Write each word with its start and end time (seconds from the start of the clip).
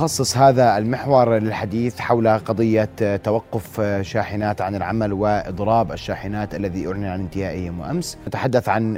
نخصص 0.00 0.36
هذا 0.36 0.78
المحور 0.78 1.38
للحديث 1.38 2.00
حول 2.00 2.28
قضية 2.28 3.16
توقف 3.16 3.80
شاحنات 4.00 4.60
عن 4.60 4.74
العمل 4.74 5.12
وإضراب 5.12 5.92
الشاحنات 5.92 6.54
الذي 6.54 6.86
أعلن 6.86 7.04
عن 7.04 7.20
انتهائه 7.20 7.68
أمس. 7.68 8.18
نتحدث 8.26 8.68
عن 8.68 8.96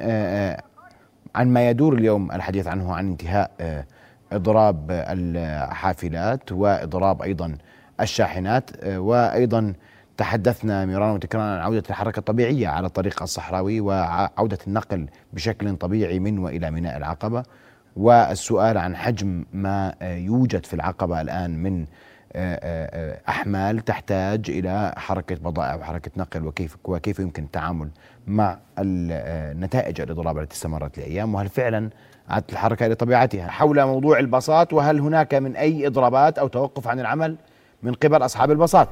عن 1.34 1.48
ما 1.48 1.70
يدور 1.70 1.94
اليوم 1.94 2.32
الحديث 2.32 2.66
عنه 2.66 2.94
عن 2.94 3.08
انتهاء 3.08 3.50
إضراب 4.32 4.86
الحافلات 4.90 6.52
وإضراب 6.52 7.23
أيضا 7.23 7.57
الشاحنات. 8.00 8.71
وأيضا 8.87 9.73
تحدثنا 10.16 10.87
مرارا 10.87 11.12
وتكرارا 11.12 11.45
عن 11.45 11.59
عودة 11.59 11.82
الحركة 11.91 12.19
الطبيعية 12.19 12.69
على 12.69 12.87
الطريق 12.87 13.23
الصحراوي 13.23 13.80
وعودة 13.80 14.59
النقل 14.66 15.07
بشكل 15.32 15.77
طبيعي 15.77 16.19
من 16.19 16.39
وإلى 16.39 16.71
ميناء 16.71 16.96
العقبة. 16.96 17.43
والسؤال 17.96 18.79
عن 18.79 18.96
حجم 18.96 19.45
ما 19.52 19.95
يوجد 20.02 20.66
في 20.66 20.74
العقبة 20.74 21.20
الآن 21.20 21.62
من 21.62 21.86
أحمال 23.28 23.78
تحتاج 23.78 24.51
إلى 24.51 24.95
حركة 24.96 25.34
بضائع 25.34 25.74
وحركة 25.74 26.10
نقل 26.16 26.46
وكيف 26.46 26.77
وكيف 26.84 27.18
يمكن 27.18 27.42
التعامل 27.42 27.88
مع 28.27 28.59
نتائج 29.60 30.01
الإضراب 30.01 30.38
التي 30.38 30.55
استمرت 30.55 30.98
لأيام؟ 30.98 31.34
وهل 31.34 31.48
فعلا 31.48 31.91
عادت 32.28 32.52
الحركة 32.52 32.87
إلى 32.87 32.95
طبيعتها 32.95 33.46
حول 33.46 33.84
موضوع 33.84 34.18
الباصات؟ 34.18 34.73
وهل 34.73 35.01
هناك 35.01 35.34
من 35.34 35.56
أي 35.56 35.87
إضرابات 35.87 36.38
أو 36.38 36.48
توقف 36.48 36.88
عن 36.88 37.01
العمل 37.01 37.37
من 37.82 37.93
قبل 37.93 38.24
أصحاب 38.24 38.51
الباصات؟ 38.51 38.88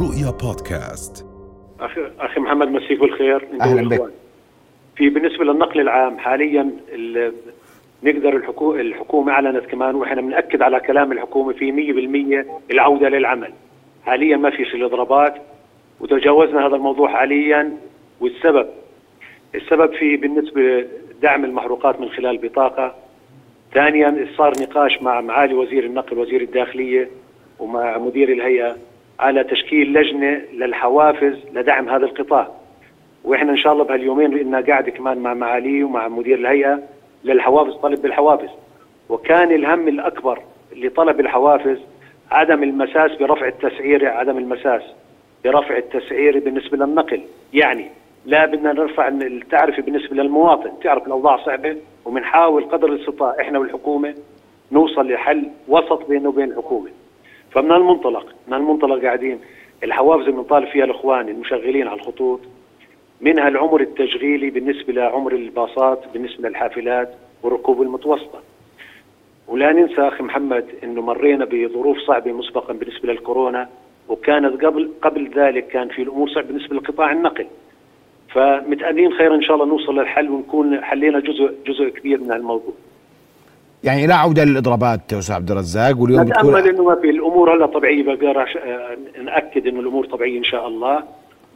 رؤيا 0.00 0.30
بودكاست. 0.30 1.26
أخي 1.80 2.00
أخي 2.18 2.40
محمد 2.40 2.68
مسيك 2.68 3.00
بالخير. 3.00 3.48
أهلا 3.60 3.88
بك. 3.88 4.23
في 4.96 5.08
بالنسبة 5.08 5.44
للنقل 5.44 5.80
العام 5.80 6.18
حاليا 6.18 6.70
نقدر 8.02 8.36
الحكومة 8.36 8.80
الحكومة 8.80 9.32
أعلنت 9.32 9.64
كمان 9.66 9.94
وإحنا 9.94 10.20
بنأكد 10.20 10.62
على 10.62 10.80
كلام 10.80 11.12
الحكومة 11.12 11.52
في 11.52 11.72
100% 11.72 12.70
العودة 12.70 13.08
للعمل. 13.08 13.52
حاليا 14.06 14.36
ما 14.36 14.50
فيش 14.50 14.74
الاضرابات 14.74 15.34
وتجاوزنا 16.00 16.66
هذا 16.66 16.76
الموضوع 16.76 17.08
حاليا 17.08 17.76
والسبب 18.20 18.66
السبب 19.54 19.92
في 19.92 20.16
بالنسبة 20.16 20.86
دعم 21.22 21.44
المحروقات 21.44 22.00
من 22.00 22.08
خلال 22.08 22.38
بطاقة. 22.38 22.94
ثانيا 23.74 24.28
صار 24.36 24.52
نقاش 24.60 25.02
مع 25.02 25.20
معالي 25.20 25.54
وزير 25.54 25.84
النقل 25.84 26.18
وزير 26.18 26.40
الداخلية 26.40 27.08
ومع 27.58 27.98
مدير 27.98 28.32
الهيئة 28.32 28.76
على 29.20 29.44
تشكيل 29.44 29.92
لجنة 29.92 30.42
للحوافز 30.52 31.38
لدعم 31.52 31.88
هذا 31.88 32.04
القطاع. 32.04 32.63
وإحنا 33.24 33.52
إن 33.52 33.56
شاء 33.56 33.72
الله 33.72 33.84
بهاليومين 33.84 34.30
لنا 34.30 34.60
قاعدة 34.60 34.90
كمان 34.90 35.18
مع 35.18 35.34
معاليه 35.34 35.84
ومع 35.84 36.08
مدير 36.08 36.38
الهيئة 36.38 36.82
للحوافز 37.24 37.74
طلب 37.74 38.02
بالحوافز 38.02 38.48
وكان 39.08 39.52
الهم 39.52 39.88
الأكبر 39.88 40.40
لطلب 40.76 41.20
الحوافز 41.20 41.78
عدم 42.30 42.62
المساس 42.62 43.10
برفع 43.20 43.48
التسعيره 43.48 44.08
عدم 44.08 44.38
المساس 44.38 44.82
برفع 45.44 45.76
التسعيره 45.76 46.38
بالنسبة 46.38 46.76
للنقل. 46.76 47.20
يعني 47.52 47.90
لا 48.26 48.46
بدنا 48.46 48.72
نرفع 48.72 49.08
التعرفه 49.08 49.82
بالنسبة 49.82 50.16
للمواطن 50.16 50.70
تعرف 50.82 51.06
الأوضاع 51.06 51.36
صعبة 51.36 51.76
وبنحاول 52.04 52.64
قدر 52.64 52.88
الاستطاعة 52.88 53.36
إحنا 53.40 53.58
والحكومة 53.58 54.14
نوصل 54.72 55.12
لحل 55.12 55.50
وسط 55.68 56.08
بينه 56.08 56.28
وبين 56.28 56.50
الحكومة. 56.50 56.90
فمن 57.50 57.72
المنطلق 57.72 58.26
من 58.48 58.54
المنطلق 58.54 59.04
قاعدين 59.04 59.40
الحوافز 59.84 60.22
اللي 60.22 60.32
بنطالب 60.36 60.66
فيها 60.68 60.84
الإخوان 60.84 61.28
المشغلين 61.28 61.88
على 61.88 62.00
الخطوط 62.00 62.40
منها 63.20 63.48
العمر 63.48 63.80
التشغيلي 63.80 64.50
بالنسبة 64.50 64.92
لعمر 64.92 65.32
الباصات 65.32 66.02
بالنسبة 66.12 66.48
للحافلات 66.48 67.14
والركوب 67.42 67.82
المتوسطة. 67.82 68.40
ولا 69.48 69.72
ننسى 69.72 70.00
أخي 70.00 70.22
محمد 70.22 70.64
إنه 70.84 71.02
مرينا 71.02 71.44
بظروف 71.44 71.98
صعبة 72.06 72.32
مسبقا 72.32 72.72
بالنسبة 72.72 73.12
للكورونا 73.12 73.68
وكانت 74.08 74.64
قبل 74.64 74.90
قبل 75.02 75.30
ذلك 75.36 75.66
كان 75.66 75.88
في 75.88 76.02
الأمور 76.02 76.28
صعبة 76.28 76.46
بالنسبة 76.46 76.76
لقطاع 76.76 77.12
النقل. 77.12 77.46
فمتأملين 78.34 79.12
خير 79.12 79.34
إن 79.34 79.42
شاء 79.42 79.54
الله 79.56 79.66
نوصل 79.66 79.98
للحل 79.98 80.30
ونكون 80.30 80.84
حلينا 80.84 81.20
جزء 81.20 81.54
جزء 81.66 81.88
كبير 81.88 82.20
من 82.20 82.32
الموضوع 82.32 82.72
يعني 83.84 84.06
لا 84.06 84.14
عودة 84.14 84.44
للإضرابات 84.44 85.12
يا 85.12 85.18
أستاذ 85.18 85.34
عبد 85.34 85.50
الرزاق 85.50 86.00
واليوم 86.00 86.22
نتأمل 86.22 86.68
إنه 86.68 86.84
ما 86.84 86.94
في 86.94 87.10
الأمور 87.10 87.54
هلا 87.54 87.66
طبيعية 87.66 88.02
بقى 88.02 88.46
نأكد 89.24 89.66
إنه 89.66 89.80
الأمور 89.80 90.06
طبيعية 90.06 90.38
إن 90.38 90.44
شاء 90.44 90.68
الله. 90.68 91.02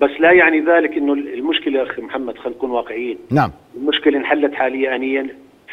بس 0.00 0.10
لا 0.20 0.32
يعني 0.32 0.60
ذلك 0.60 0.96
إنه 0.96 1.12
المشكلة 1.12 1.82
أخي 1.82 2.02
محمد 2.02 2.38
خلينا 2.38 2.56
نكون 2.56 2.70
واقعيين. 2.70 3.18
نعم. 3.30 3.50
المشكلة 3.76 4.18
انحلت 4.18 4.54
حاليا 4.54 4.96
انيا 4.96 5.28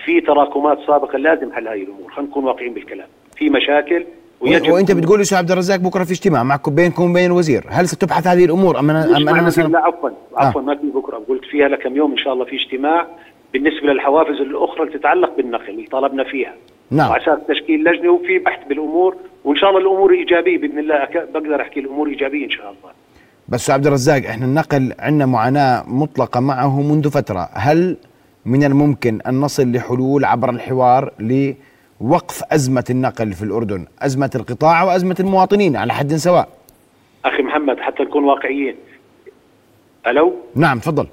في 0.06 0.22
تراكمات 0.22 0.78
سابقة 0.88 1.18
لازم 1.18 1.52
حل 1.52 1.68
هذه 1.68 1.84
الأمور. 1.84 2.12
خلينا 2.12 2.32
نكون 2.32 2.44
واقعيين 2.44 2.74
بالكلام. 2.74 3.08
في 3.38 3.50
مشاكل 3.50 4.06
ويجب 4.42 4.72
وأنت 4.72 4.92
بتقول 4.92 5.22
أستاذ 5.22 5.38
عبد 5.38 5.52
الرزاق 5.52 5.80
بكرة 5.80 6.04
في 6.04 6.12
اجتماع 6.12 6.44
معكم 6.44 6.76
بينكم 6.76 7.12
وبين 7.12 7.26
الوزير. 7.26 7.64
هل 7.70 7.88
ستبحث 7.88 8.28
هذه 8.28 8.46
الأمور؟ 8.46 8.80
ام 8.80 8.90
أنا 8.90 9.18
ام 9.18 9.30
أنا 9.30 9.42
مثلا 9.42 9.68
لا 9.68 9.80
عفوا 9.80 10.10
عفوا 10.36 10.62
آه. 10.62 10.66
ما 10.66 10.76
في 10.76 10.88
بكرة. 10.88 11.18
قلت 11.30 11.46
فيها 11.46 11.68
لكم 11.68 11.96
يوم 11.96 12.12
إن 12.12 12.18
شاء 12.18 12.34
الله 12.34 12.46
في 12.46 12.56
اجتماع. 12.56 13.08
بالنسبة 13.54 13.94
للحوافز 13.94 14.42
الأخرى 14.42 14.84
اللي 14.84 15.00
تتعلق 15.00 15.38
بالنقل 15.38 15.70
اللي 15.70 15.84
طالبنا 15.84 16.24
فيها. 16.24 16.54
نعم. 16.92 17.10
وعشان 17.10 17.38
تشكيل 17.48 17.84
لجنة 17.84 18.12
وفي 18.12 18.40
بحث 18.40 18.68
بالأمور. 18.68 19.16
وإن 19.44 19.56
شاء 19.56 19.70
الله 19.70 19.82
الأمور 19.82 20.14
إيجابية 20.14 20.58
بإذن 20.58 20.80
الله. 20.80 21.08
بقدر 21.34 21.62
أحكي 21.62 21.80
الأمور 21.80 22.08
إيجابية 22.08 22.46
إن 22.46 22.50
شاء 22.50 22.66
الله. 22.66 23.05
بس 23.50 23.70
عبد 23.70 23.88
الرزاق 23.88 24.26
إحنا 24.26 24.46
النقل 24.46 24.94
عندنا 25.00 25.26
معاناة 25.26 25.84
مطلقة 25.88 26.40
معه 26.40 26.82
منذ 26.82 27.10
فترة. 27.10 27.50
هل 27.54 27.98
من 28.46 28.64
الممكن 28.64 29.22
أن 29.22 29.40
نصل 29.40 29.72
لحلول 29.72 30.26
عبر 30.26 30.50
الحوار 30.50 31.12
لوقف 31.20 32.44
أزمة 32.52 32.86
النقل 32.90 33.34
في 33.34 33.44
الأردن؟ 33.44 33.86
أزمة 34.00 34.30
القطاع 34.36 34.84
وازمه 34.84 35.16
المواطنين 35.20 35.76
على 35.76 35.94
حد 35.94 36.14
سواء؟ 36.14 36.48
أخي 37.26 37.44
محمد 37.44 37.80
حتى 37.80 38.04
نكون 38.04 38.24
واقعيين. 38.24 38.76
ألو؟ 40.08 40.36
نعم 40.56 40.80
تفضل. 40.80 41.08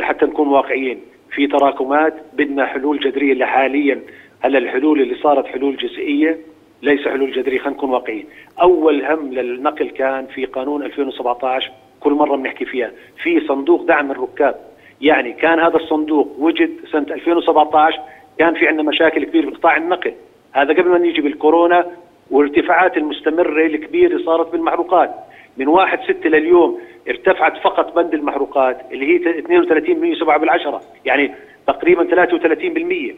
حتى 0.00 0.26
نكون 0.26 0.48
واقعيين. 0.48 0.98
في 1.34 1.46
تراكمات 1.46 2.14
بدنا 2.32 2.66
حلول 2.66 2.98
جذرية 3.00 3.32
اللي 3.32 3.46
حاليا 3.46 4.00
هلا 4.40 4.58
الحلول 4.58 5.02
اللي 5.02 5.14
صارت 5.22 5.46
حلول 5.46 5.76
جزئية؟ 5.76 6.38
ليس 6.82 7.08
حلول 7.08 7.32
جذريه 7.32 7.58
خلينا 7.58 7.76
نكون 7.76 7.90
واقعيين. 7.90 8.26
أول 8.62 9.04
هم 9.04 9.32
للنقل 9.32 9.90
كان 9.90 10.26
في 10.26 10.44
قانون 10.44 10.82
2017 10.82 11.70
كل 12.00 12.12
مرة 12.12 12.36
بنحكي 12.36 12.64
فيها. 12.64 12.90
في 13.22 13.40
صندوق 13.40 13.82
دعم 13.82 14.10
الركاب. 14.10 14.54
يعني 15.00 15.32
كان 15.32 15.60
هذا 15.60 15.76
الصندوق 15.76 16.36
وجد 16.38 16.70
سنة 16.92 17.06
2017 17.14 18.00
كان 18.38 18.54
في 18.54 18.68
عندنا 18.68 18.88
مشاكل 18.88 19.24
كبيرة 19.24 19.50
بقطاع 19.50 19.76
النقل. 19.76 20.12
هذا 20.52 20.72
قبل 20.72 20.88
ما 20.88 20.98
نيجي 20.98 21.20
بالكورونا 21.20 21.86
والارتفاعات 22.30 22.96
المستمرة 22.96 23.66
الكبيرة 23.66 24.18
صارت 24.18 24.52
بالمحروقات. 24.52 25.14
من 25.56 25.68
1 25.68 26.00
6 26.02 26.28
لليوم 26.28 26.80
ارتفعت 27.08 27.56
فقط 27.56 27.94
بند 27.94 28.14
المحروقات 28.14 28.80
اللي 28.92 29.06
هي 29.06 29.42
32.7 29.42 30.36
بالعشرة. 30.36 30.80
يعني 31.04 31.34
تقريبا 31.66 32.04
33% 32.04 33.14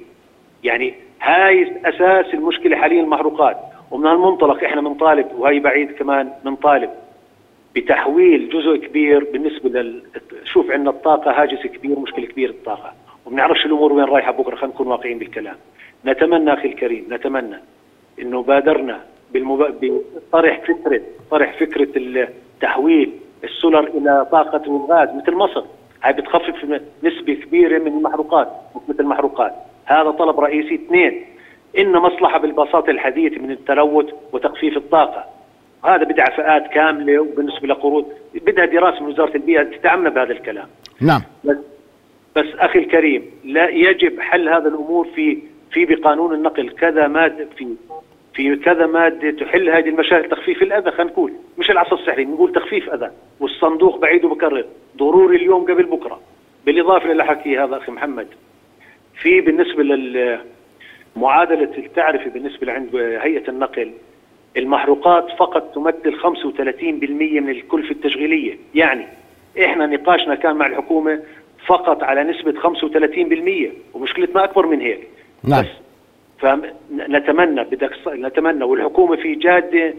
يعني 0.64 0.94
هاي 1.20 1.72
أساس 1.84 2.34
المشكلة 2.34 2.76
حاليا 2.76 3.02
المحروقات. 3.02 3.56
ومن 3.90 4.06
هالمنطلق 4.06 4.64
إحنا 4.64 4.80
بنطالب 4.80 5.26
وهي 5.38 5.60
بعيد 5.60 5.92
كمان 5.92 6.32
بنطالب 6.44 6.90
بتحويل 7.76 8.48
جزء 8.48 8.76
كبير 8.76 9.26
بالنسبة 9.32 9.68
لل 9.68 10.02
شوف 10.44 10.70
عندنا 10.70 10.90
الطاقة 10.90 11.42
هاجس 11.42 11.66
كبير 11.66 11.98
مشكلة 11.98 12.26
كبيرة 12.26 12.50
الطاقة. 12.50 12.92
وبنعرفش 13.26 13.66
الأمور 13.66 13.92
وين 13.92 14.04
رايحة 14.04 14.32
بكرة 14.32 14.56
خلينا 14.56 14.74
نكون 14.74 14.86
واقعيين 14.86 15.18
بالكلام. 15.18 15.56
نتمنى 16.06 16.52
أخي 16.52 16.68
الكريم 16.68 17.06
نتمنى 17.10 17.56
إنه 18.22 18.42
بادرنا 18.42 19.00
بالمب... 19.32 19.74
بطرح 19.80 20.60
فكرة 20.60 21.00
طرح 21.30 21.58
فكرة 21.60 21.88
التحويل 21.96 23.12
السولر 23.44 23.80
إلى 23.88 24.26
طاقة 24.32 24.62
الغاز 24.66 25.08
مثل 25.16 25.34
مصر. 25.34 25.64
هاي 26.02 26.12
بتخفف 26.12 26.80
نسبة 27.02 27.34
كبيرة 27.34 27.78
من 27.78 27.86
المحروقات 27.86 28.48
مثل 28.88 29.00
المحروقات. 29.00 29.54
هذا 29.84 30.10
طلب 30.10 30.40
رئيسي 30.40 30.74
اثنين. 30.74 31.24
إن 31.78 31.92
مصلحة 31.92 32.38
بالباصات 32.38 32.88
الحديثة 32.88 33.42
من 33.42 33.50
التلوث 33.50 34.06
وتخفيف 34.32 34.76
الطاقة. 34.76 35.24
هذا 35.84 36.04
بدها 36.04 36.24
فئات 36.24 36.66
كاملة 36.66 37.18
وبالنسبة 37.18 37.68
لقروض 37.68 38.12
بدها 38.34 38.64
دراسة 38.64 39.00
من 39.00 39.08
وزارة 39.08 39.36
البيئة 39.36 39.62
تتعمل 39.62 40.10
بهذا 40.10 40.32
الكلام. 40.32 40.66
نعم. 41.00 41.20
بس, 41.44 41.56
بس 42.36 42.46
أخي 42.58 42.78
الكريم 42.78 43.30
لا 43.44 43.68
يجب 43.68 44.20
حل 44.20 44.48
هذا 44.48 44.68
الأمور 44.68 45.08
في 45.14 45.38
في 45.70 45.84
بقانون 45.84 46.34
النقل. 46.34 46.70
كذا 46.70 47.08
مادة 47.08 47.48
في 47.56 47.74
في 48.34 48.56
كذا 48.56 48.86
مادة 48.86 49.30
تحل 49.30 49.70
هذه 49.70 49.88
المشاكل. 49.88 50.28
تخفيف 50.28 50.62
الأذى 50.62 50.90
خلينا 50.90 51.12
نقول. 51.12 51.32
مش 51.58 51.70
العصا 51.70 51.96
السحري 51.96 52.24
نقول 52.24 52.52
تخفيف 52.52 52.90
أذى. 52.90 53.10
والصندوق 53.40 53.98
بعيد 53.98 54.24
وبكرر 54.24 54.64
ضروري 54.96 55.36
اليوم 55.36 55.62
قبل 55.62 55.82
بكرة. 55.82 56.20
بالإضافة 56.66 57.12
إلى 57.12 57.24
حكي 57.24 57.58
هذا 57.58 57.76
أخي 57.76 57.92
محمد. 57.92 58.26
في 59.20 59.40
بالنسبة 59.40 59.82
للمعادلة 59.82 61.78
التعرفه 61.78 62.30
بالنسبة 62.30 62.66
لعند 62.66 62.96
هيئة 62.96 63.48
النقل 63.48 63.92
المحروقات 64.56 65.30
فقط 65.38 65.74
تمثل 65.74 66.20
35% 66.20 67.40
من 67.40 67.48
الكلفة 67.48 67.90
التشغيلية، 67.90 68.56
يعني 68.74 69.06
إحنا 69.64 69.86
نقاشنا 69.86 70.34
كان 70.34 70.56
مع 70.56 70.66
الحكومة 70.66 71.20
فقط 71.66 72.02
على 72.02 72.24
نسبة 72.24 72.52
35% 72.60 73.72
ومشكلتنا 73.94 74.44
أكبر 74.44 74.66
من 74.66 74.80
هيك. 74.80 75.08
نعم. 75.44 75.64
فنتمنى 76.38 77.64
بدك 77.64 77.92
نتمنى 78.08 78.64
والحكومة 78.64 79.16
في 79.16 79.34
جادة 79.34 79.94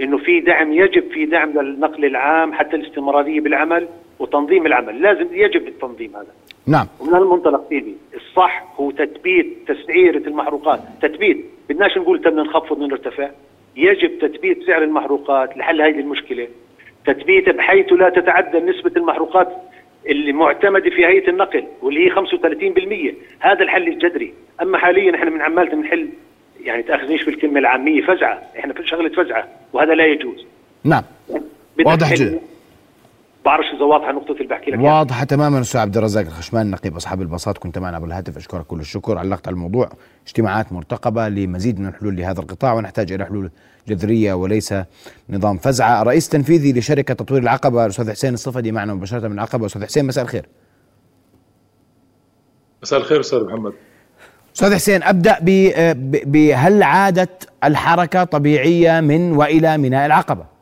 إنه 0.00 0.18
في 0.18 0.40
دعم 0.40 0.72
يجب 0.72 1.10
في 1.12 1.26
دعم 1.26 1.50
للنقل 1.60 2.04
العام 2.04 2.52
حتى 2.52 2.76
الاستمرارية 2.76 3.40
بالعمل 3.40 3.88
وتنظيم 4.24 4.66
العمل. 4.66 5.02
لازم 5.02 5.26
يجب 5.32 5.68
التنظيم 5.68 6.16
هذا. 6.16 6.32
نعم. 6.66 6.86
ومن 7.00 7.14
هالمنطلق 7.14 7.68
سيدي 7.68 7.94
الصح 8.14 8.64
هو 8.76 8.90
تثبيت 8.90 9.46
تسعيرة 9.68 10.28
المحروقات. 10.28 10.80
تثبيت 11.02 11.44
بدناش 11.68 11.98
نقول 11.98 12.18
بدنا 12.18 12.42
نخفض 12.42 12.80
ونرتفع. 12.80 13.30
يجب 13.76 14.18
تثبيت 14.18 14.66
سعر 14.66 14.82
المحروقات 14.82 15.56
لحل 15.56 15.82
هذه 15.82 16.00
المشكلة. 16.00 16.48
تثبيته 17.06 17.52
بحيث 17.52 17.92
لا 17.92 18.08
تتعدى 18.08 18.58
نسبة 18.58 18.92
المحروقات 18.96 19.48
المعتمده 20.10 20.90
في 20.90 21.06
هيئة 21.06 21.30
النقل 21.30 21.64
واللي 21.82 22.06
هي 22.06 22.10
35% 22.10 23.14
هذا 23.40 23.62
الحل 23.62 23.88
الجذري. 23.88 24.34
أما 24.62 24.78
حاليا 24.78 25.14
إحنا 25.14 25.30
من 25.30 25.42
عمالة 25.42 25.70
بنحل 25.70 26.08
يعني 26.64 26.82
تأخذنيش 26.82 27.24
بالكلمة 27.24 27.58
العامية 27.58 28.02
فزعة. 28.02 28.42
إحنا 28.58 28.72
في 28.72 28.86
شغلة 28.86 29.08
فزعة 29.08 29.48
وهذا 29.72 29.94
لا 29.94 30.06
يجوز. 30.06 30.46
نعم. 30.84 31.02
واضح 31.86 32.14
جدا. 32.14 32.53
بعرفش 33.44 33.66
إذا 33.76 33.84
واضحة 33.84 34.12
نقطة 34.12 34.32
اللي 34.32 34.48
بحكي 34.48 34.70
لك 34.70 34.78
واضحة 34.78 35.24
تماما 35.24 35.60
أستاذ 35.60 35.80
عبد 35.80 35.96
الرزاق 35.96 36.24
الخشمان 36.26 36.70
نقيب 36.70 36.96
أصحاب 36.96 37.22
الباصات 37.22 37.58
كنت 37.58 37.78
معنا 37.78 37.96
عبر 37.96 38.06
الهاتف 38.06 38.36
أشكرك 38.36 38.66
كل 38.66 38.80
الشكر. 38.80 39.18
علقت 39.18 39.48
على 39.48 39.54
الموضوع. 39.54 39.88
اجتماعات 40.26 40.72
مرتقبة 40.72 41.28
لمزيد 41.28 41.80
من 41.80 41.86
الحلول 41.86 42.16
لهذا 42.16 42.40
القطاع 42.40 42.72
ونحتاج 42.74 43.12
إلى 43.12 43.24
حلول 43.24 43.50
جذرية 43.88 44.32
وليس 44.32 44.74
نظام 45.30 45.56
فزعة. 45.56 46.02
رئيس 46.02 46.28
تنفيذي 46.28 46.72
لشركة 46.72 47.14
تطوير 47.14 47.42
العقبة 47.42 47.84
الأستاذ 47.84 48.10
حسين 48.10 48.34
الصفدي 48.34 48.72
معنا 48.72 48.94
مباشرة 48.94 49.28
من 49.28 49.34
العقبة. 49.34 49.66
أستاذ 49.66 49.84
حسين 49.84 50.06
مساء 50.06 50.24
الخير. 50.24 50.46
مساء 52.82 52.98
الخير 52.98 53.20
أستاذ 53.20 53.44
محمد. 53.44 53.72
أستاذ 54.54 54.74
حسين 54.74 55.02
أبدأ 55.02 55.38
بهل 56.26 56.82
عادت 56.82 57.48
الحركة 57.64 58.24
طبيعية 58.24 59.00
من 59.00 59.32
وإلى 59.32 59.78
ميناء 59.78 60.06
العقبة؟ 60.06 60.53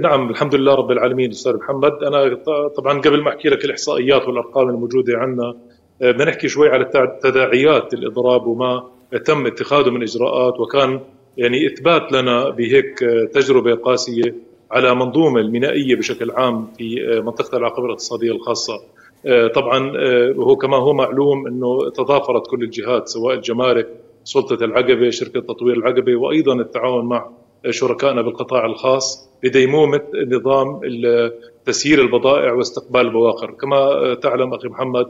نعم 0.00 0.30
الحمد 0.30 0.54
لله 0.54 0.74
رب 0.74 0.90
العالمين 0.90 1.30
أستاذ 1.30 1.56
محمد. 1.56 1.92
أنا 1.92 2.34
طبعا 2.76 3.00
قبل 3.00 3.22
ما 3.22 3.28
أحكي 3.28 3.48
لك 3.48 3.64
الإحصائيات 3.64 4.28
والأرقام 4.28 4.68
الموجودة 4.68 5.18
عندنا 5.18 5.54
آه، 6.02 6.10
بدنا 6.10 6.24
نحكي 6.24 6.48
شوي 6.48 6.68
على 6.68 6.84
تداعيات 7.22 7.94
الإضراب 7.94 8.46
وما 8.46 8.82
تم 9.24 9.46
اتخاذه 9.46 9.90
من 9.90 10.02
إجراءات 10.02 10.60
وكان 10.60 11.00
يعني 11.36 11.66
إثبات 11.66 12.12
لنا 12.12 12.50
بهيك 12.50 13.02
آه، 13.02 13.24
تجربة 13.24 13.74
قاسية 13.74 14.34
على 14.70 14.94
منظومة 14.94 15.40
المينائية 15.40 15.96
بشكل 15.96 16.30
عام 16.30 16.66
في 16.78 17.20
منطقة 17.24 17.58
العقبة 17.58 17.86
الاقتصادية 17.86 18.32
الخاصة. 18.32 18.74
طبعا 19.54 19.92
وهو 20.36 20.56
كما 20.56 20.76
هو 20.76 20.92
معلوم 20.92 21.46
إنه 21.46 21.90
تضافرت 21.90 22.46
كل 22.50 22.62
الجهات 22.62 23.08
سواء 23.08 23.34
الجمارك 23.34 23.88
سلطة 24.24 24.64
العقبة 24.64 25.10
شركة 25.10 25.40
تطوير 25.40 25.76
العقبة 25.76 26.16
وأيضا 26.16 26.54
التعاون 26.54 27.04
مع 27.04 27.30
شركائنا 27.70 28.22
بالقطاع 28.22 28.66
الخاص 28.66 29.30
لديمومه 29.44 30.00
نظام 30.26 30.80
تسيير 31.64 32.00
البضائع 32.00 32.52
واستقبال 32.52 33.00
البواخر، 33.00 33.50
كما 33.50 34.14
تعلم 34.14 34.54
أخي 34.54 34.68
محمد 34.68 35.06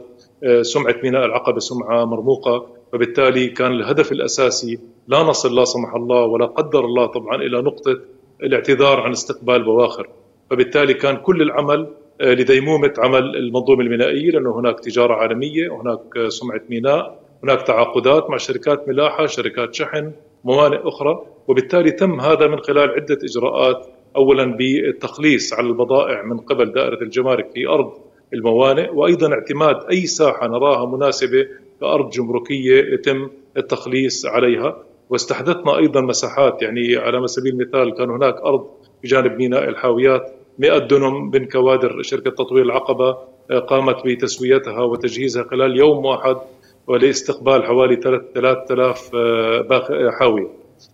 سمعه 0.61 0.95
ميناء 1.03 1.25
العقبة 1.25 1.59
سمعة 1.59 2.05
مرموقة 2.05 2.67
فبالتالي 2.93 3.47
كان 3.47 3.71
الهدف 3.71 4.11
الأساسي 4.11 4.79
لا 5.07 5.23
نصل 5.23 5.55
لا 5.55 5.65
سمح 5.65 5.95
الله 5.95 6.25
ولا 6.25 6.45
قدر 6.45 6.85
الله 6.85 7.05
طبعا 7.05 7.35
إلى 7.35 7.61
نقطة 7.61 7.99
الاعتذار 8.43 8.99
عن 8.99 9.11
استقبال 9.11 9.63
بواخر، 9.63 10.09
فبالتالي 10.49 10.93
كان 10.93 11.17
كل 11.17 11.41
العمل 11.41 11.87
لديمومة 12.21 12.93
عمل 12.97 13.35
المنظومة 13.35 13.81
المينائيه 13.81 14.31
لأنه 14.31 14.59
هناك 14.59 14.79
تجارة 14.79 15.13
عالمية، 15.13 15.69
وهناك 15.69 16.27
سمعة 16.27 16.61
ميناء، 16.69 17.19
هناك 17.43 17.61
تعاقدات 17.61 18.29
مع 18.29 18.37
شركات 18.37 18.89
ملاحة، 18.89 19.25
شركات 19.25 19.73
شحن، 19.73 20.11
موانئ 20.43 20.87
أخرى، 20.87 21.21
وبالتالي 21.47 21.91
تم 21.91 22.21
هذا 22.21 22.47
من 22.47 22.59
خلال 22.59 22.89
عدة 22.89 23.17
إجراءات. 23.23 23.87
اولا 24.15 24.45
بالتخليص 24.45 25.53
على 25.53 25.67
البضائع 25.67 26.23
من 26.23 26.37
قبل 26.37 26.71
دائرة 26.71 27.01
الجمارك 27.01 27.51
في 27.53 27.67
أرض 27.67 27.91
الموانئ 28.33 28.89
وأيضا 28.93 29.33
اعتماد 29.33 29.75
أي 29.91 30.05
ساحة 30.05 30.47
نراها 30.47 30.85
مناسبة 30.85 31.47
كارض 31.81 32.09
جمركية 32.09 32.93
يتم 32.93 33.29
التخليص 33.57 34.25
عليها. 34.25 34.83
واستحدثنا 35.09 35.77
أيضا 35.77 36.01
مساحات 36.01 36.61
يعني 36.61 36.95
على 36.97 37.27
سبيل 37.27 37.53
المثال 37.53 37.93
كان 37.93 38.09
هناك 38.09 38.35
أرض 38.35 38.67
بجانب 39.03 39.37
ميناء 39.37 39.69
الحاويات 39.69 40.33
100 40.59 40.77
دنم 40.77 41.31
من 41.33 41.45
كوادر 41.45 42.01
شركة 42.01 42.31
تطوير 42.31 42.63
العقبة 42.65 43.17
قامت 43.67 43.95
بتسويتها 44.05 44.81
وتجهيزها 44.81 45.43
خلال 45.43 45.77
يوم 45.77 46.05
واحد. 46.05 46.35
ولإستقبال 46.87 47.63
حوالي 47.63 47.95
3000 47.95 49.11
حاوية. 50.19 50.47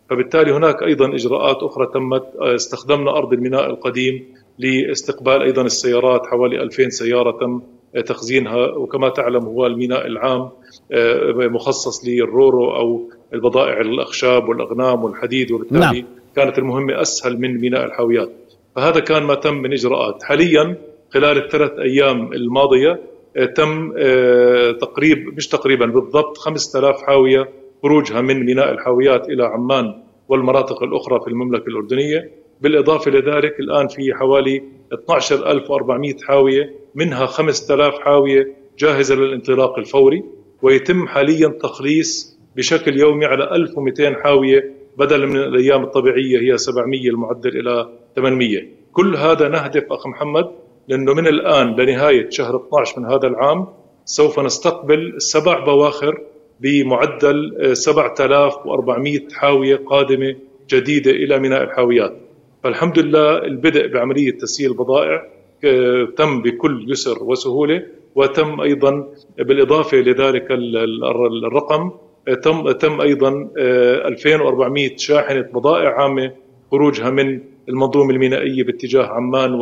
فبالتالي 0.09 0.51
هناك 0.51 0.83
أيضا 0.83 1.15
إجراءات 1.15 1.63
أخرى 1.63 1.87
تمت 1.93 2.23
استخدمنا 2.35 3.11
أرض 3.17 3.33
الميناء 3.33 3.69
القديم 3.69 4.25
لإستقبال 4.59 5.41
أيضا 5.41 5.61
السيارات 5.61 6.27
حوالي 6.27 6.61
2000 6.63 6.89
سيارة 6.89 7.31
تم 7.31 7.61
تخزينها. 8.05 8.65
وكما 8.65 9.09
تعلم 9.09 9.45
هو 9.45 9.65
الميناء 9.65 10.07
العام 10.07 10.49
آه، 10.91 11.31
مخصص 11.33 12.05
للرورو 12.05 12.75
أو 12.75 13.09
البضائع 13.33 13.81
الأخشاب 13.81 14.49
والأغنام 14.49 15.03
والحديد. 15.03 15.51
وبالتالي 15.51 15.79
نعم. 15.79 16.03
كانت 16.35 16.57
المهمة 16.57 17.01
أسهل 17.01 17.39
من 17.41 17.61
ميناء 17.61 17.85
الحاويات. 17.85 18.29
فهذا 18.75 18.99
كان 18.99 19.23
ما 19.23 19.35
تم 19.35 19.53
من 19.53 19.73
إجراءات. 19.73 20.23
حاليا 20.23 20.77
خلال 21.13 21.37
الثلاث 21.37 21.71
أيام 21.79 22.33
الماضية 22.33 22.91
آه، 22.91 22.99
تم 23.45 23.93
آه، 23.97 24.71
تقريب 24.71 25.33
مش 25.37 25.47
تقريبا 25.47 25.85
بالضبط 25.85 26.37
5000 26.37 27.01
حاوية 27.01 27.49
خروجها 27.83 28.21
من 28.21 28.45
ميناء 28.45 28.71
الحاويات 28.71 29.29
إلى 29.29 29.43
عمان 29.43 30.03
والمناطق 30.29 30.83
الأخرى 30.83 31.19
في 31.19 31.27
المملكة 31.27 31.67
الأردنية. 31.67 32.31
بالإضافة 32.61 33.11
لذلك 33.11 33.59
الآن 33.59 33.87
في 33.87 34.13
حوالي 34.13 34.63
12400 34.93 36.15
حاوية 36.27 36.73
منها 36.95 37.25
5000 37.25 37.93
حاوية 37.99 38.53
جاهزة 38.79 39.15
للانطلاق 39.15 39.77
الفوري. 39.77 40.23
ويتم 40.61 41.07
حاليا 41.07 41.47
تخليص 41.47 42.37
بشكل 42.55 42.99
يومي 42.99 43.25
على 43.25 43.55
1200 43.55 44.15
حاوية 44.23 44.73
بدلا 44.97 45.25
من 45.25 45.35
الأيام 45.35 45.83
الطبيعية 45.83 46.39
هي 46.39 46.57
700 46.57 47.09
المعدل 47.09 47.59
إلى 47.59 47.89
800 48.15 48.67
كل 48.91 49.15
هذا 49.15 49.47
نهدف 49.47 49.83
أخ 49.91 50.07
محمد 50.07 50.51
لأنه 50.87 51.13
من 51.13 51.27
الآن 51.27 51.75
لنهاية 51.75 52.29
شهر 52.29 52.55
12 52.55 52.99
من 52.99 53.05
هذا 53.05 53.27
العام 53.27 53.67
سوف 54.05 54.39
نستقبل 54.39 55.21
سبع 55.21 55.65
بواخر 55.65 56.21
بمعدل 56.59 57.69
7400 57.75 59.17
آه، 59.17 59.21
حاوية 59.33 59.75
قادمة 59.75 60.35
جديدة 60.69 61.11
إلى 61.11 61.39
ميناء 61.39 61.63
الحاويات. 61.63 62.17
فالحمد 62.63 62.99
لله 62.99 63.37
البدء 63.37 63.87
بعملية 63.87 64.31
تسييل 64.31 64.71
البضائع 64.71 65.27
آه، 65.65 66.07
تم 66.17 66.41
بكل 66.41 66.91
يسر 66.91 67.23
وسهولة 67.23 67.85
وتم 68.15 68.61
أيضا 68.61 69.07
بالإضافة 69.37 69.97
لذلك 69.97 70.51
الرقم 70.51 71.91
آه، 72.27 72.33
تم 72.33 72.71
تم 72.71 73.01
أيضا 73.01 73.49
2400 73.57 74.97
شاحنة 74.97 75.41
بضائع 75.41 76.01
عامة 76.01 76.31
خروجها 76.71 77.09
من 77.09 77.41
المنظومة 77.69 78.13
المينائية 78.13 78.63
باتجاه 78.63 79.05
عمان 79.05 79.53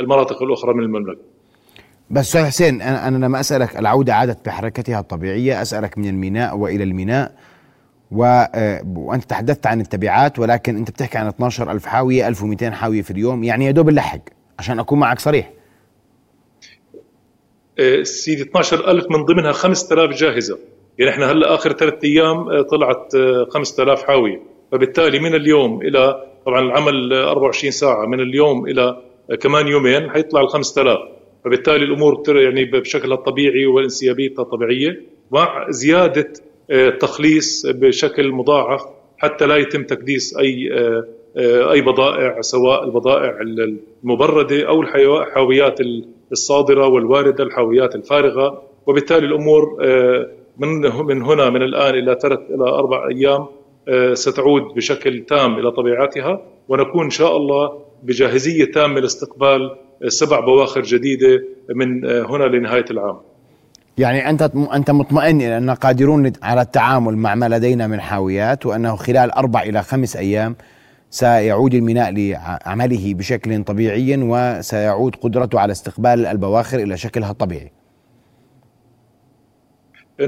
والمناطق 0.00 0.42
الأخرى 0.42 0.74
من 0.74 0.84
المملكة. 0.84 1.20
بس 2.10 2.26
أستاذ 2.26 2.44
حسين 2.44 2.82
أنا 2.82 3.08
أنا 3.08 3.26
لما 3.26 3.40
أسألك 3.40 3.78
العودة 3.78 4.14
عادت 4.14 4.46
بحركتها 4.46 5.00
الطبيعية 5.00 5.62
أسألك 5.62 5.98
من 5.98 6.08
الميناء 6.08 6.56
وإلى 6.56 6.84
الميناء 6.84 7.34
و... 8.10 8.24
آه، 8.24 8.82
وأنت 8.96 9.24
تحدثت 9.24 9.66
عن 9.66 9.80
التبعات 9.80 10.38
ولكن 10.38 10.76
أنت 10.76 10.90
بتحكي 10.90 11.18
عن 11.18 11.26
12000 11.26 11.86
حاوية 11.86 12.28
1200 12.28 12.70
حاوية 12.70 13.02
في 13.02 13.10
اليوم 13.10 13.44
يعني 13.44 13.66
يا 13.66 13.70
دوب 13.70 13.90
نلحق 13.90 14.20
عشان 14.58 14.78
أكون 14.78 14.98
معك 14.98 15.18
صريح. 15.18 15.50
آه، 17.78 18.02
سيدي 18.02 18.42
12000 18.42 19.10
من 19.10 19.24
ضمنها 19.24 19.52
5000 19.52 20.10
جاهزة. 20.10 20.58
يعني 20.98 21.10
إحنا 21.10 21.32
هلأ 21.32 21.54
آخر 21.54 21.72
ثلاث 21.72 22.04
أيام 22.04 22.48
آه، 22.48 22.62
طلعت 22.62 23.12
5000 23.50 24.02
حاوية. 24.02 24.42
فبالتالي 24.72 25.18
من 25.18 25.34
اليوم 25.34 25.82
إلى 25.82 26.30
طبعا 26.46 26.60
العمل 26.60 27.12
24 27.12 27.70
ساعة 27.70 28.06
من 28.06 28.20
اليوم 28.20 28.66
إلى 28.66 29.09
كمان 29.36 29.68
يومين 29.68 30.10
حيطلع 30.10 30.40
ال 30.40 30.48
5000 30.48 30.98
فبالتالي 31.44 31.84
الأمور 31.84 32.22
يعني 32.28 32.64
بشكلها 32.64 33.16
الطبيعي 33.16 33.66
وانسيابيتها 33.66 34.42
الطبيعيه 34.42 35.02
مع 35.30 35.66
زيادة 35.70 36.32
آه، 36.70 36.90
تخليص 36.90 37.66
بشكل 37.66 38.32
مضاعف 38.32 38.82
حتى 39.18 39.46
لا 39.46 39.56
يتم 39.56 39.82
تكديس 39.82 40.36
أي 40.36 40.72
آه، 40.72 41.04
آه، 41.36 41.72
أي 41.72 41.80
بضائع 41.80 42.40
سواء 42.40 42.84
البضائع 42.84 43.38
المبردة 44.04 44.68
أو 44.68 44.82
الحاويات 44.82 45.78
الصادرة 46.32 46.86
والواردة 46.86 47.44
الحاويات 47.44 47.94
الفارغة. 47.94 48.62
وبالتالي 48.86 49.26
الأمور 49.26 49.76
من 50.58 50.80
من 51.06 51.22
هنا 51.22 51.50
من 51.50 51.62
الآن 51.62 51.94
إلى 51.94 52.18
ثلاث 52.22 52.38
إلى 52.50 52.64
أربع 52.64 53.08
أيام 53.08 53.46
ستعود 54.14 54.62
بشكل 54.62 55.24
تام 55.24 55.58
إلى 55.58 55.70
طبيعتها. 55.70 56.42
ونكون 56.68 57.04
إن 57.04 57.10
شاء 57.10 57.36
الله 57.36 57.89
بجاهزية 58.02 58.64
تامة 58.64 59.00
لاستقبال 59.00 59.76
سبع 60.08 60.40
بواخر 60.40 60.82
جديدة 60.82 61.44
من 61.74 62.04
هنا 62.04 62.44
لنهاية 62.44 62.84
العام. 62.90 63.16
يعني 63.98 64.30
أنت 64.30 64.50
أنت 64.72 64.90
مطمئن 64.90 65.36
إلى 65.36 65.58
ان 65.58 65.70
قادرون 65.70 66.32
على 66.42 66.60
التعامل 66.60 67.16
مع 67.16 67.34
ما 67.34 67.48
لدينا 67.48 67.86
من 67.86 68.00
حاويات 68.00 68.66
وأنه 68.66 68.96
خلال 68.96 69.30
أربع 69.30 69.62
إلى 69.62 69.82
خمس 69.82 70.16
أيام 70.16 70.56
سيعود 71.10 71.74
الميناء 71.74 72.12
لعمله 72.12 73.14
بشكل 73.14 73.64
طبيعي 73.64 74.16
وسيعود 74.22 75.16
قدرته 75.16 75.60
على 75.60 75.72
استقبال 75.72 76.26
البواخر 76.26 76.78
إلى 76.78 76.96
شكلها 76.96 77.30
الطبيعي. 77.30 77.72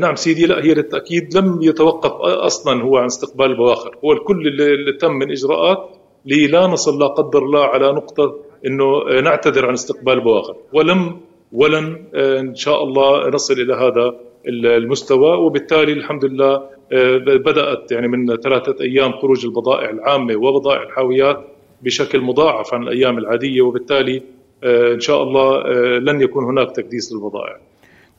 نعم 0.01 0.17
سيدي 0.17 0.47
لا 0.47 0.65
هي 0.65 0.75
للتأكيد 0.75 1.37
لم 1.37 1.63
يتوقف 1.63 2.11
أصلا 2.21 2.83
هو 2.83 2.97
عن 2.97 3.07
استقبال 3.07 3.47
البواخر، 3.47 3.99
هو 4.05 4.13
الكل 4.13 4.49
اللي 4.49 4.93
تم 5.01 5.13
من 5.13 5.31
إجراءات 5.31 5.97
للا 6.27 6.67
نصل 6.67 6.99
لا 6.99 7.07
قدر 7.07 7.43
الله 7.43 7.65
على 7.65 7.93
نقطة 7.93 8.35
إنه 8.67 9.21
نعتذر 9.21 9.67
عن 9.67 9.73
استقبال 9.73 10.13
البواخر، 10.13 10.57
ولم 10.73 11.21
ولن 11.53 12.05
إن 12.15 12.55
شاء 12.55 12.85
الله 12.85 13.29
نصل 13.29 13.55
إلى 13.55 13.75
هذا 13.75 14.15
المستوى. 14.47 15.37
وبالتالي 15.37 15.93
الحمد 15.93 16.25
لله 16.25 16.55
آه، 16.93 17.17
بدأت 17.19 17.93
يعني 17.93 18.09
من 18.09 18.37
ثلاثة 18.37 18.77
أيام 18.81 19.13
خروج 19.13 19.45
البضائع 19.45 19.91
العامة 19.91 20.37
وبضائع 20.37 20.83
الحاويات 20.83 21.45
بشكل 21.83 22.21
مضاعف 22.21 22.75
عن 22.75 22.83
الأيام 22.83 23.19
العادية. 23.19 23.63
وبالتالي 23.63 24.23
آه، 24.65 24.95
إن 24.95 25.01
شاء 25.01 25.23
الله 25.23 25.57
آه، 25.57 25.99
لن 25.99 26.21
يكون 26.21 26.45
هناك 26.45 26.77
تكديس 26.77 27.13
للبضائع. 27.13 27.57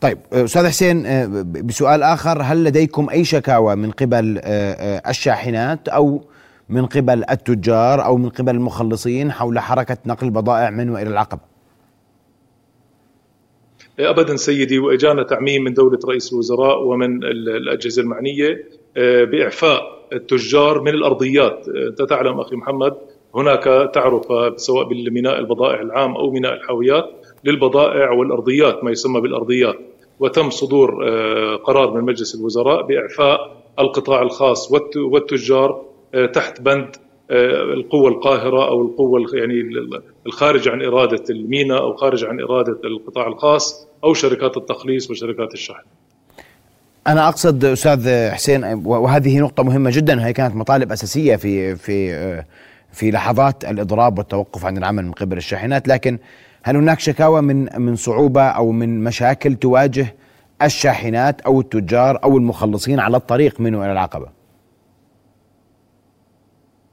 طيب 0.02 0.18
أستاذ 0.34 0.68
حسين 0.68 1.04
بسؤال 1.66 2.04
آخر. 2.04 2.42
هل 2.42 2.64
لديكم 2.64 3.10
أي 3.10 3.24
شكاوى 3.24 3.76
من 3.76 3.92
قبل 3.92 4.42
الشاحنات؟ 5.10 5.90
أو 5.90 6.22
من 6.74 6.86
قبل 6.86 7.24
التجار 7.30 8.06
أو 8.06 8.18
من 8.18 8.30
قبل 8.30 8.56
المخلصين 8.56 9.32
حول 9.32 9.60
حركة 9.60 9.98
نقل 10.06 10.28
البضائع 10.28 10.70
من 10.70 10.90
وإلى 10.90 11.10
العقبه؟ 11.10 11.42
ابدا 14.00 14.36
سيدي 14.36 14.80
وإجانا 14.80 15.24
تعميم 15.24 15.64
من 15.64 15.74
دولة 15.74 16.00
رئيس 16.08 16.34
الوزراء 16.34 16.84
ومن 16.84 17.24
الأجهزة 17.24 18.02
المعنية 18.02 18.66
آه، 18.98 19.24
بإعفاء 19.24 20.08
التجار 20.14 20.82
من 20.82 20.94
الأرضيات 20.94 21.66
آه، 21.70 21.88
أنت 21.90 22.02
تعلم 22.02 22.40
أخي 22.40 22.56
محمد 22.56 22.94
هناك 23.36 23.92
تعرف 23.94 24.26
سواء 24.60 24.88
بالميناء 24.88 25.40
البضائع 25.40 25.82
العام 25.82 26.16
أو 26.16 26.32
ميناء 26.32 26.54
الحاويات 26.54 27.10
للبضائع 27.44 28.12
والأرضيات 28.12 28.84
ما 28.84 28.92
يسمى 28.92 29.22
بالأرضيات 29.22 29.76
وتم 30.20 30.50
صدور 30.50 31.10
قرار 31.56 31.94
من 31.94 32.02
مجلس 32.02 32.36
الوزراء 32.36 32.86
بإعفاء 32.86 33.64
القطاع 33.80 34.22
الخاص 34.22 34.72
والتجار 34.96 35.93
تحت 36.34 36.62
بند 36.62 36.96
القوة 37.74 38.10
القاهرة 38.10 38.68
أو 38.68 38.82
القوة 38.82 39.26
يعني 39.34 39.54
الخارج 40.26 40.68
عن 40.68 40.82
إرادة 40.82 41.24
المينا 41.30 41.78
أو 41.78 41.96
خارج 41.96 42.24
عن 42.24 42.40
إرادة 42.40 42.78
القطاع 42.84 43.28
الخاص 43.28 43.88
أو 44.04 44.14
شركات 44.14 44.58
التخليص 44.58 45.12
وشركات 45.12 45.54
الشحن 45.54 45.84
أنا 47.08 47.28
أقصد 47.28 47.66
أستاذ 47.66 48.30
حسين 48.32 48.64
وهذه 48.86 49.40
نقطة 49.40 49.64
مهمة 49.64 49.92
جدا 49.94 50.26
هي 50.26 50.34
كانت 50.34 50.56
مطالب 50.56 50.92
أساسية 50.92 51.36
في 51.36 51.76
في 51.76 52.44
في 52.92 53.12
لحظات 53.12 53.66
الإضراب 53.66 54.18
والتوقف 54.18 54.66
عن 54.66 54.78
العمل 54.78 55.06
من 55.06 55.12
قبل 55.12 55.38
الشاحنات 55.38 55.88
لكن 55.88 56.18
هل 56.64 56.76
هناك 56.76 57.00
شكاوى 57.00 57.42
من 57.42 57.82
من 57.82 57.96
صعوبة 57.96 58.42
أو 58.42 58.72
من 58.72 59.04
مشاكل 59.04 59.56
تواجه 59.56 60.16
الشاحنات 60.62 61.42
أو 61.42 61.62
التجار 61.62 62.20
أو 62.24 62.38
المخلصين 62.38 63.00
على 63.00 63.18
الطريق 63.18 63.62
منه 63.62 63.84
إلى 63.86 63.92
العقبة؟ 63.92 64.43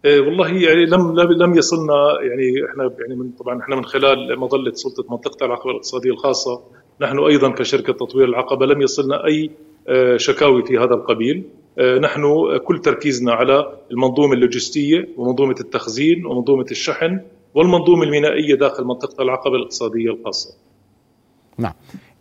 إيه، 0.05 0.21
والله 0.21 0.49
يعني 0.49 0.87
لم 0.87 1.21
لم 1.21 1.55
يصلنا 1.55 1.95
يعني 2.23 2.71
إحنا 2.71 2.91
يعني 3.01 3.17
من 3.17 3.31
طبعا 3.31 3.61
إحنا 3.61 3.77
من 3.77 3.85
خلال 3.85 4.39
مظلة 4.39 4.73
سلطة 4.73 5.05
منطقة 5.11 5.47
العقبة 5.47 5.71
الاقتصادية 5.71 6.11
الخاصة 6.11 6.63
نحن 7.01 7.19
أيضا 7.19 7.51
كشركة 7.51 7.93
تطوير 7.93 8.29
العقبة 8.29 8.67
لم 8.67 8.83
يصلنا 8.83 9.27
أي 9.27 9.51
آه، 9.89 10.17
شكاوي 10.17 10.65
في 10.65 10.79
هذا 10.79 10.95
القبيل. 10.95 11.45
آه، 11.79 11.99
نحن 11.99 12.23
كل 12.65 12.79
تركيزنا 12.79 13.33
على 13.33 13.73
المنظومة 13.91 14.33
اللوجستية 14.33 15.09
ومنظومة 15.17 15.55
التخزين 15.61 16.27
ومنظومة 16.27 16.67
الشحن 16.71 17.21
والمنظومة 17.55 18.03
المينائية 18.03 18.55
داخل 18.55 18.85
منطقة 18.85 19.23
العقبة 19.23 19.57
الاقتصادية 19.57 20.11
الخاصة. 20.11 20.55
نعم. 21.59 21.73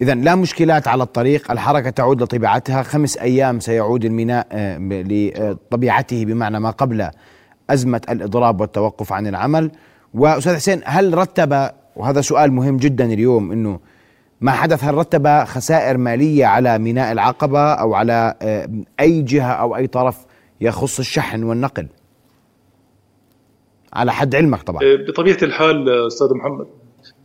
إذا 0.01 0.15
لا 0.15 0.35
مشكلات 0.35 0.87
على 0.87 1.03
الطريق 1.03 1.51
الحركة 1.51 1.89
تعود 1.89 2.21
لطبيعتها 2.21 2.83
خمس 2.83 3.17
أيام 3.17 3.59
سيعود 3.59 4.05
الميناء 4.05 4.47
لطبيعته 4.79 6.25
بمعنى 6.25 6.59
ما 6.59 6.69
قبل 6.69 7.09
أزمة 7.69 8.01
الإضراب 8.09 8.61
والتوقف 8.61 9.13
عن 9.13 9.27
العمل. 9.27 9.71
وأستاذ 10.13 10.55
حسين 10.55 10.81
هل 10.85 11.17
رتب 11.17 11.69
وهذا 11.95 12.21
سؤال 12.21 12.51
مهم 12.51 12.77
جدا 12.77 13.05
اليوم 13.05 13.51
إنه 13.51 13.79
ما 14.41 14.51
حدث 14.51 14.83
هل 14.83 14.95
رتب 14.95 15.43
خسائر 15.43 15.97
مالية 15.97 16.45
على 16.45 16.79
ميناء 16.79 17.11
العقبة 17.11 17.73
أو 17.73 17.93
على 17.93 18.35
آه، 18.41 18.69
أي 18.99 19.21
جهة 19.21 19.51
أو 19.51 19.75
أي 19.75 19.87
طرف 19.87 20.25
يخص 20.61 20.99
الشحن 20.99 21.43
والنقل؟ 21.43 21.87
على 23.93 24.11
حد 24.11 24.35
علمك 24.35 24.61
طبعا. 24.61 24.83
آه، 24.83 24.95
بطبيعة 25.07 25.37
الحال 25.43 26.07
أستاذ 26.07 26.33
محمد 26.33 26.67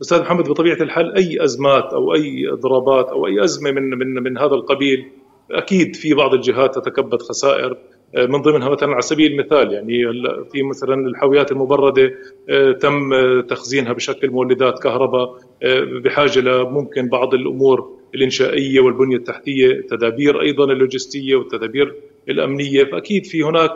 أستاذ 0.01 0.21
محمد 0.21 0.49
بطبيعة 0.49 0.81
الحال 0.81 1.15
أي 1.15 1.43
أزمات 1.43 1.83
أو 1.93 2.13
أي 2.13 2.53
إضرابات 2.53 3.09
أو 3.09 3.27
أي 3.27 3.43
أزمة 3.43 3.71
من 3.71 3.89
من 3.89 4.23
من 4.23 4.37
هذا 4.37 4.53
القبيل 4.53 5.11
أكيد 5.51 5.95
في 5.95 6.13
بعض 6.13 6.33
الجهات 6.33 6.75
تتكبد 6.75 7.21
خسائر. 7.21 7.77
من 8.17 8.41
ضمنها 8.41 8.69
مثلا 8.69 8.91
على 8.91 9.01
سبيل 9.01 9.31
المثال 9.31 9.73
يعني 9.73 10.03
في 10.51 10.63
مثلا 10.63 11.07
الحاويات 11.07 11.51
المبردة 11.51 12.13
آه، 12.49 12.71
تم 12.71 13.09
تخزينها 13.41 13.93
بشكل 13.93 14.29
مولدات 14.29 14.79
كهرباء 14.83 15.37
آه، 15.63 15.83
بحاجة 16.03 16.39
لممكن 16.39 17.09
بعض 17.09 17.33
الأمور 17.33 17.89
الإنشائية 18.15 18.79
والبنية 18.79 19.15
التحتية 19.15 19.67
التدابير 19.67 20.41
أيضا 20.41 20.63
اللوجستية 20.63 21.35
والتدابير 21.35 21.95
الأمنية 22.29 22.83
فأكيد 22.83 23.25
في 23.25 23.43
هناك 23.43 23.71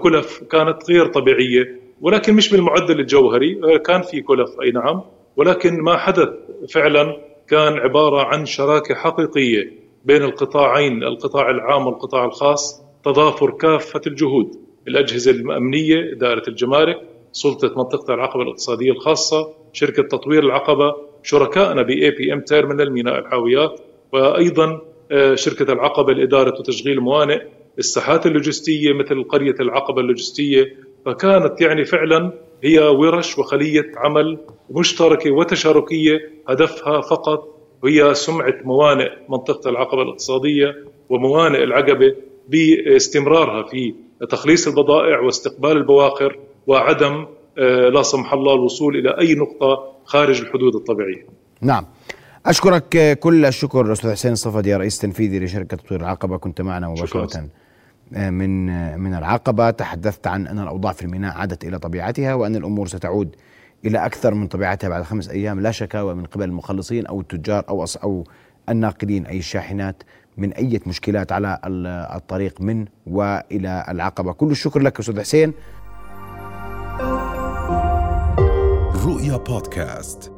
كلف 0.00 0.42
كانت 0.50 0.90
غير 0.90 1.06
طبيعية 1.06 1.80
ولكن 2.00 2.34
مش 2.34 2.50
بالمعدل 2.52 3.00
الجوهري 3.00 3.60
كان 3.78 4.02
في 4.02 4.20
كلف 4.20 4.50
أي 4.62 4.70
نعم 4.70 5.02
ولكن 5.36 5.80
ما 5.82 5.96
حدث 5.96 6.28
فعلا 6.68 7.16
كان 7.48 7.72
عبارة 7.72 8.24
عن 8.24 8.46
شراكة 8.46 8.94
حقيقية 8.94 9.72
بين 10.04 10.22
القطاعين 10.22 11.02
القطاع 11.02 11.50
العام 11.50 11.86
والقطاع 11.86 12.24
الخاص 12.24 12.89
تضافر 13.04 13.50
كافة 13.50 14.00
الجهود. 14.06 14.50
الأجهزة 14.88 15.30
الأمنية 15.30 16.12
إدارة 16.12 16.42
الجمارك 16.48 16.96
سلطة 17.32 17.68
منطقة 17.76 18.14
العقبة 18.14 18.42
الاقتصادية 18.42 18.90
الخاصة 18.92 19.52
شركة 19.72 20.02
تطوير 20.02 20.44
العقبة 20.44 20.94
شركائنا 21.22 21.82
APM 21.82 22.42
ميناء 22.92 23.18
الحاويات 23.18 23.80
وأيضا 24.12 24.80
آه، 25.12 25.34
شركة 25.34 25.72
العقبة 25.72 26.12
لإدارة 26.12 26.58
وتشغيل 26.58 26.98
الموانئ 26.98 27.42
الساحات 27.78 28.26
اللوجستية 28.26 28.92
مثل 28.92 29.24
قرية 29.24 29.54
العقبة 29.60 30.00
اللوجستية. 30.00 30.76
فكانت 31.06 31.60
يعني 31.60 31.84
فعلا 31.84 32.32
هي 32.64 32.78
ورش 32.78 33.38
وخلية 33.38 33.92
عمل 33.96 34.38
مشتركة 34.70 35.30
وتشاركية 35.30 36.30
هدفها 36.48 37.00
فقط 37.00 37.60
هي 37.84 38.14
سمعة 38.14 38.54
موانئ 38.64 39.10
منطقة 39.28 39.70
العقبة 39.70 40.02
الاقتصادية 40.02 40.84
وموانئ 41.08 41.64
العقبة 41.64 42.14
باستمرارها 42.48 43.62
في 43.68 43.94
تخليص 44.30 44.66
البضائع 44.68 45.20
واستقبال 45.20 45.76
البواخر 45.76 46.38
وعدم 46.66 47.26
آه، 47.58 47.88
لا 47.88 48.02
سمح 48.02 48.32
الله 48.32 48.54
الوصول 48.54 48.96
إلى 48.96 49.18
أي 49.18 49.34
نقطة 49.34 49.92
خارج 50.04 50.40
الحدود 50.40 50.74
الطبيعية. 50.74 51.26
نعم. 51.60 51.86
أشكرك 52.46 53.18
كل 53.18 53.44
الشكر 53.44 53.92
أستاذ 53.92 54.12
حسين 54.12 54.34
صفدي 54.34 54.76
رئيس 54.76 54.98
تنفيذي 54.98 55.38
لشركة 55.38 55.76
تطوير 55.76 56.00
العقبة 56.00 56.36
كنت 56.36 56.60
معنا 56.60 56.88
مباشرة 56.88 57.48
آه، 58.14 58.30
من 58.30 58.70
آه، 58.70 58.96
من 58.96 59.14
العقبة 59.14 59.70
تحدثت 59.70 60.26
عن 60.26 60.46
أن 60.46 60.58
الأوضاع 60.58 60.92
في 60.92 61.02
الميناء 61.02 61.36
عادت 61.36 61.64
إلى 61.64 61.78
طبيعتها 61.78 62.34
وأن 62.34 62.56
الأمور 62.56 62.86
ستعود 62.86 63.36
إلى 63.84 64.06
أكثر 64.06 64.34
من 64.34 64.46
طبيعتها 64.46 64.88
بعد 64.88 65.02
خمس 65.02 65.28
أيام 65.28 65.60
لا 65.60 65.70
شكاوى 65.70 66.14
من 66.14 66.24
قبل 66.24 66.44
المخلصين 66.44 67.06
أو 67.06 67.20
التجار 67.20 67.64
أو 67.68 67.84
أو 68.04 68.24
الناقلين 68.68 69.26
أي 69.26 69.38
الشاحنات 69.38 70.02
من 70.36 70.52
أي 70.52 70.80
مشكلات 70.86 71.32
على 71.32 71.58
الطريق 72.14 72.60
من 72.60 72.86
وإلى 73.06 73.84
العقبة. 73.88 74.32
كل 74.32 74.50
الشكر 74.50 74.80
لك 74.80 74.98
أستاذ 74.98 75.20
حسين. 75.20 75.52
رؤيا 79.04 79.36
بودكاست. 79.36 80.32